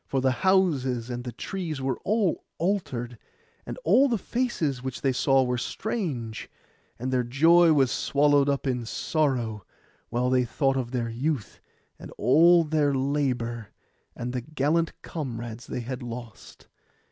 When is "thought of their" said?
10.43-11.09